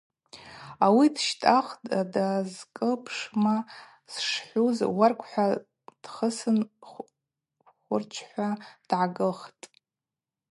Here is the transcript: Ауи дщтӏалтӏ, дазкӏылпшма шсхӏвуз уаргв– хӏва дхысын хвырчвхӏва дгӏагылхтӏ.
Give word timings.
Ауи 0.85 1.07
дщтӏалтӏ, 1.15 1.89
дазкӏылпшма 2.13 3.55
шсхӏвуз 4.25 4.79
уаргв– 4.97 5.23
хӏва 5.29 5.45
дхысын 6.03 6.59
хвырчвхӏва 6.89 8.49
дгӏагылхтӏ. 8.87 9.63